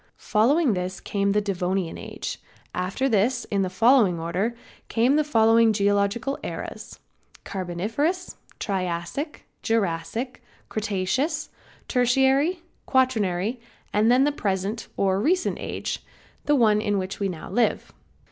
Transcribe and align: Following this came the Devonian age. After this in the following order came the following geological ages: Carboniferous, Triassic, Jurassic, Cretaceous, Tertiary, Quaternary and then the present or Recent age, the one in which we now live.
Following 0.17 0.73
this 0.73 0.99
came 0.99 1.31
the 1.31 1.41
Devonian 1.41 1.95
age. 1.95 2.41
After 2.73 3.07
this 3.07 3.45
in 3.51 3.61
the 3.61 3.69
following 3.69 4.19
order 4.19 4.55
came 4.87 5.15
the 5.15 5.23
following 5.23 5.71
geological 5.73 6.39
ages: 6.43 6.97
Carboniferous, 7.43 8.35
Triassic, 8.57 9.45
Jurassic, 9.61 10.41
Cretaceous, 10.69 11.49
Tertiary, 11.87 12.63
Quaternary 12.87 13.59
and 13.93 14.09
then 14.11 14.23
the 14.23 14.31
present 14.31 14.87
or 14.97 15.21
Recent 15.21 15.59
age, 15.59 16.01
the 16.45 16.55
one 16.55 16.81
in 16.81 16.97
which 16.97 17.19
we 17.19 17.29
now 17.29 17.51
live. 17.51 17.93